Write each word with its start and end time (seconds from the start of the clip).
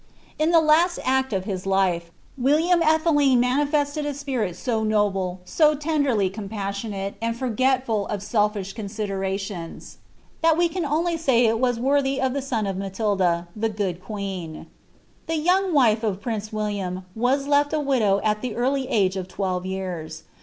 In 0.39 0.49
the 0.49 0.57
laat 0.61 0.97
act 1.03 1.31
of 1.31 1.45
his 1.45 1.67
life, 1.67 2.09
William 2.35 2.81
Alheting 2.81 3.37
manifested 3.39 4.03
s 4.03 4.17
spirit 4.17 4.55
so 4.55 4.83
noble, 4.83 5.41
«o 5.59 5.75
tenderly 5.75 6.27
compassionate, 6.27 7.13
and 7.21 7.37
forgetful 7.37 8.07
of 8.07 8.23
selfish 8.23 8.73
considorationi, 8.73 9.97
that 10.41 10.57
we 10.57 10.67
can 10.69 10.85
only 10.85 11.17
say 11.17 11.45
it 11.45 11.59
was 11.59 11.79
worthy 11.79 12.19
of 12.19 12.33
the 12.33 12.41
aon 12.51 12.65
of 12.65 12.77
Matilda, 12.77 13.47
the 13.55 13.69
good 13.69 14.01
The 14.07 15.37
yonng 15.45 15.71
wife 15.71 16.01
of 16.03 16.19
prince 16.19 16.51
William 16.51 17.05
was 17.13 17.45
left 17.45 17.71
a 17.71 17.79
widow 17.79 18.21
at 18.23 18.41
the 18.41 18.55
earif 18.55 18.89
iga 18.89 19.15
of 19.17 19.27
twelve 19.27 19.67
years. 19.67 20.23